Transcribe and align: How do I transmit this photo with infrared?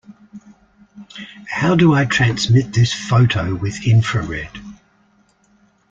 How 1.47 1.75
do 1.75 1.93
I 1.93 2.05
transmit 2.05 2.73
this 2.73 2.91
photo 2.91 3.53
with 3.53 3.85
infrared? 3.85 4.59